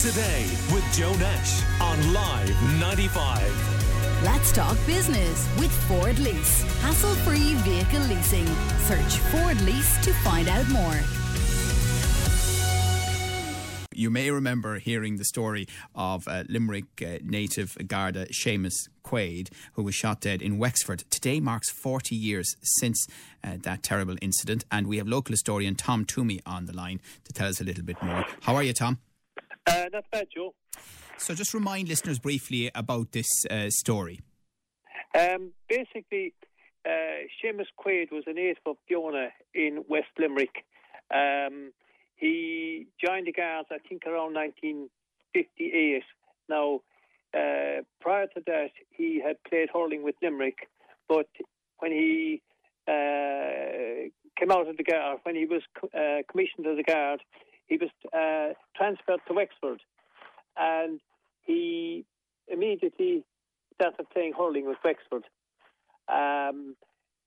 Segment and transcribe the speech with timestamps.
[0.00, 4.22] today with Joe Nash on Live 95.
[4.22, 6.62] Let's talk business with Ford Lease.
[6.82, 8.46] Hassle free vehicle leasing.
[8.86, 11.00] Search Ford Lease to find out more.
[13.92, 15.66] You may remember hearing the story
[15.96, 21.02] of uh, Limerick uh, native Garda Seamus Quaid, who was shot dead in Wexford.
[21.10, 23.08] Today marks 40 years since
[23.42, 27.32] uh, that terrible incident, and we have local historian Tom Toomey on the line to
[27.32, 28.24] tell us a little bit more.
[28.42, 28.98] How are you, Tom?
[29.68, 30.54] Uh, not bad, Joe.
[31.18, 34.20] So, just remind listeners briefly about this uh, story.
[35.14, 36.32] Um, basically,
[36.86, 40.64] uh, Seamus Quaid was a native of Feohanagh in West Limerick.
[41.14, 41.72] Um,
[42.16, 46.02] he joined the Guards, I think, around 1958.
[46.48, 46.80] Now,
[47.34, 50.68] uh, prior to that, he had played hurling with Limerick,
[51.08, 51.28] but
[51.78, 52.40] when he
[52.88, 54.08] uh,
[54.38, 55.62] came out of the Guard, when he was
[55.94, 57.20] uh, commissioned as a Guard,
[57.68, 59.80] he was uh, transferred to Wexford,
[60.56, 61.00] and
[61.42, 62.04] he
[62.48, 63.24] immediately
[63.74, 65.24] started playing hurling with Wexford.
[66.08, 66.76] Um,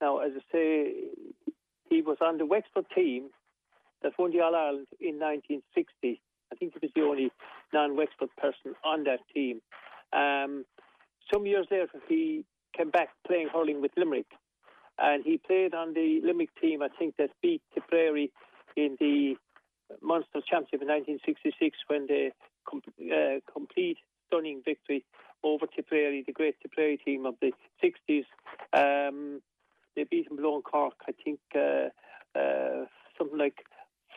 [0.00, 0.92] now, as I say,
[1.90, 3.30] he was on the Wexford team
[4.02, 6.20] that won the All Ireland in 1960.
[6.50, 7.30] I think he was the only
[7.72, 9.60] non Wexford person on that team.
[10.12, 10.64] Um,
[11.32, 12.44] some years later, he
[12.76, 14.30] came back playing hurling with Limerick,
[14.98, 18.30] and he played on the Limerick team, I think, that beat Tipperary
[18.76, 19.34] in the
[20.08, 22.32] Munster Championship in 1966 when they
[22.68, 25.04] com- uh, complete stunning victory
[25.44, 27.52] over Tipperary, the great Tipperary team of the
[27.84, 28.24] 60s.
[28.72, 29.42] Um,
[29.94, 31.88] they beat them below Cork, I think, uh,
[32.38, 32.86] uh,
[33.16, 33.56] something like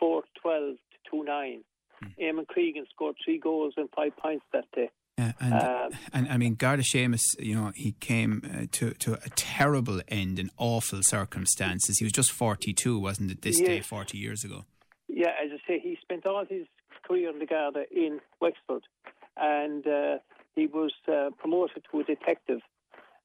[0.00, 1.64] 4 12 to 2 9.
[2.02, 2.12] Mm.
[2.20, 4.90] Eamon Cregan scored three goals and five points that day.
[5.18, 9.14] Yeah, and, um, and I mean, Garda Seamus, you know, he came uh, to to
[9.14, 11.98] a terrible end in awful circumstances.
[11.98, 13.68] He was just 42, wasn't it, this yes.
[13.68, 14.64] day, 40 years ago?
[15.08, 16.66] Yeah, as say, he spent all his
[17.06, 18.82] career in the Garda in Wexford,
[19.36, 20.18] and uh,
[20.54, 22.60] he was uh, promoted to a detective.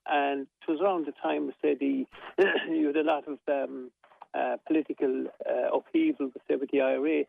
[0.10, 2.06] And it was around the time, say, the
[2.70, 3.92] you had a lot of um,
[4.34, 7.24] uh, political uh, upheaval, say, with the IRA,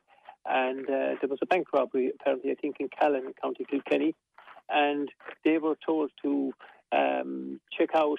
[0.46, 4.14] and uh, there was a bank robbery, apparently, I think, in Callan, County Kilkenny,
[4.70, 5.10] and
[5.44, 6.52] they were told to
[6.92, 8.18] um, check out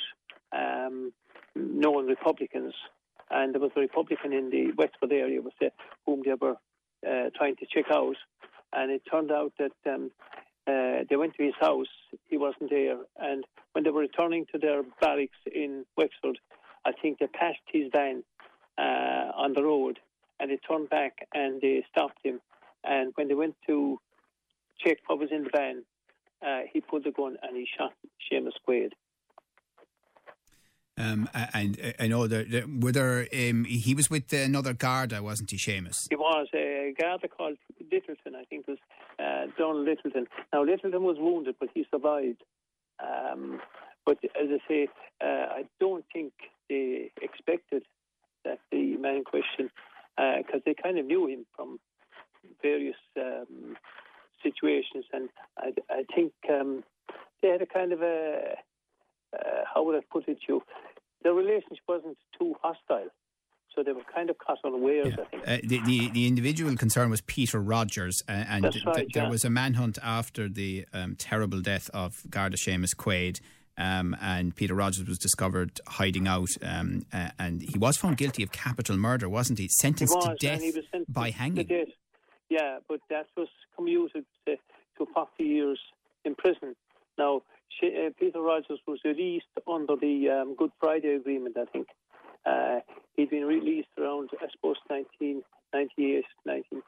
[0.51, 1.13] um,
[1.55, 2.73] known Republicans.
[3.31, 5.67] And there was a Republican in the Wexford area was uh,
[6.05, 6.55] whom they were
[7.07, 8.15] uh, trying to check out,
[8.73, 10.11] and it turned out that um,
[10.67, 11.87] uh, they went to his house,
[12.27, 16.39] he wasn't there, and when they were returning to their barracks in Wexford,
[16.85, 18.23] I think they passed his van
[18.77, 19.99] uh, on the road,
[20.39, 22.39] and they turned back and they stopped him,
[22.83, 23.99] and when they went to
[24.79, 25.83] check what was in the van,
[26.45, 27.93] uh, he pulled the gun and he shot
[28.31, 28.91] Seamus Quaid.
[30.99, 33.27] Um, and uh, I know that were there.
[33.33, 36.07] Um, he was with another Garda, wasn't he, Seamus?
[36.09, 38.35] He was a Garda called Littleton.
[38.35, 38.77] I think it was
[39.17, 40.27] uh, Donald Littleton.
[40.51, 42.43] Now Littleton was wounded, but he survived.
[42.99, 43.61] Um,
[44.05, 44.87] but as I say,
[45.23, 46.33] uh, I don't think
[46.69, 47.83] they expected
[48.43, 49.69] that the man in question,
[50.17, 51.79] because uh, they kind of knew him from
[52.61, 53.77] various um,
[54.43, 56.83] situations, and I, I think um,
[57.41, 58.55] they had a kind of a
[59.33, 60.63] uh, how would I put it to you?
[61.49, 63.09] Relationship wasn't too hostile.
[63.75, 65.23] So they were kind of caught unawares, yeah.
[65.23, 65.47] I think.
[65.47, 69.21] Uh, the, the, the individual concern was Peter Rogers, uh, and right, th- yeah.
[69.21, 73.39] there was a manhunt after the um, terrible death of Garda Seamus Quaid.
[73.77, 78.43] Um, and Peter Rogers was discovered hiding out, um, uh, and he was found guilty
[78.43, 79.69] of capital murder, wasn't he?
[79.69, 81.65] Sentenced he was, to death sentenced by hanging.
[81.65, 81.87] Death.
[82.49, 84.55] Yeah, but that was commuted to,
[84.97, 85.79] to 40 years
[86.25, 86.75] in prison.
[87.19, 87.41] Now,
[87.83, 91.87] uh, Peter Rogers was released under the um, Good Friday Agreement, I think.
[92.45, 92.79] Uh,
[93.15, 96.81] he'd been released around, I suppose, 1998, 19,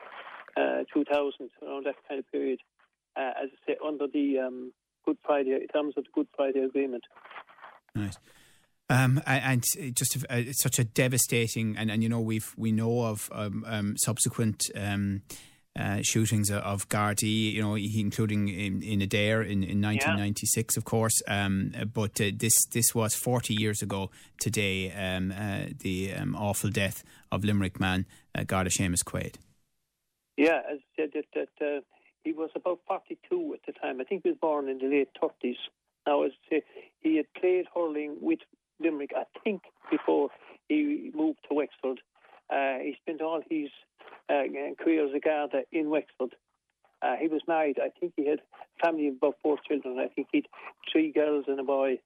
[0.58, 2.60] uh, 2000, around that kind of period,
[3.18, 4.74] as I say, under the um,
[5.06, 7.04] Good Friday, in terms of the Good Friday Agreement.
[7.94, 8.18] Nice.
[8.90, 9.64] Um, and
[9.94, 13.96] just it's such a devastating, and, and you know we've we know of um, um,
[13.98, 15.22] subsequent um,
[15.80, 20.80] uh, shootings of Gardaí, you know, including in, in Adare in, in 1996, yeah.
[20.80, 21.22] of course.
[21.28, 26.70] Um, but uh, this this was 40 years ago today, um, uh, the um, awful
[26.70, 28.06] death of Limerick man
[28.36, 29.36] uh, Garda Seamus Quaid.
[30.38, 31.26] Yeah, as I said, that,
[31.60, 31.82] that uh,
[32.24, 34.02] he was about 42 at the time.
[34.02, 35.56] I think he was born in the late 30s.
[36.08, 36.64] Now, as I say,
[37.00, 38.40] he had played hurling with
[38.80, 40.30] Limerick, I think, before
[40.68, 42.02] he moved to Wexford.
[42.50, 43.70] Uh, he spent all his
[44.32, 44.44] uh,
[44.84, 46.36] career as a Garda in Wexford.
[47.02, 47.78] Uh, he was married.
[47.82, 49.98] I think he had a family of about four children.
[50.00, 50.48] I think he'd
[50.92, 52.00] three girls and a boy.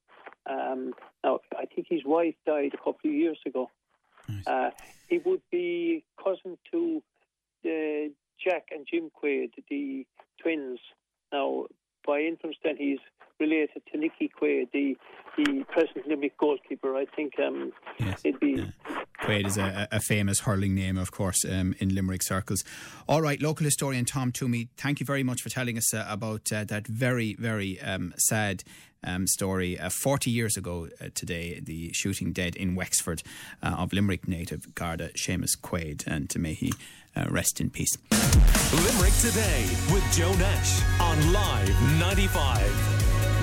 [0.50, 0.94] Um,
[1.24, 3.70] now, I think his wife died a couple of years ago.
[4.30, 4.48] Nice.
[4.48, 4.70] Uh,
[5.10, 7.02] he would be cousin to
[7.66, 8.10] uh,
[8.44, 10.06] Jack and Jim Quaid, the
[10.42, 10.80] twins.
[11.32, 11.66] Now,
[12.06, 13.00] by inference, then he's
[13.40, 14.96] related to Nicky Quaid, the
[15.38, 16.96] the present Limerick goalkeeper.
[16.96, 18.52] I think um, Yes, it'd be.
[18.52, 19.04] yeah.
[19.22, 22.64] Quaid is a, a famous hurling name, of course, um, in Limerick circles.
[23.08, 26.52] All right, local historian Tom Toomey, thank you very much for telling us uh, about
[26.52, 28.64] uh, that very, very um, sad
[29.04, 29.80] um, story.
[29.80, 33.24] Uh, 40 years ago uh, today, the shooting dead in Wexford
[33.64, 36.74] uh, of Limerick native Garda Seamus Quaid, and may he
[37.16, 37.98] uh, rest in peace.
[38.74, 42.95] Limerick Today with Joe Nash on Live 95.